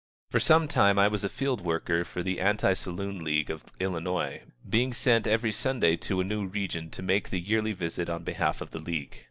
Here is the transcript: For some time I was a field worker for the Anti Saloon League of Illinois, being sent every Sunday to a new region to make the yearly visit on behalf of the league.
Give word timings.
For 0.31 0.39
some 0.39 0.67
time 0.67 0.97
I 0.97 1.07
was 1.07 1.23
a 1.23 1.29
field 1.29 1.61
worker 1.61 2.03
for 2.03 2.23
the 2.23 2.39
Anti 2.39 2.73
Saloon 2.73 3.23
League 3.23 3.51
of 3.51 3.65
Illinois, 3.79 4.41
being 4.67 4.93
sent 4.93 5.27
every 5.27 5.51
Sunday 5.51 5.95
to 5.97 6.19
a 6.19 6.23
new 6.23 6.47
region 6.47 6.89
to 6.89 7.03
make 7.03 7.29
the 7.29 7.39
yearly 7.39 7.73
visit 7.73 8.09
on 8.09 8.23
behalf 8.23 8.61
of 8.61 8.71
the 8.71 8.79
league. 8.79 9.19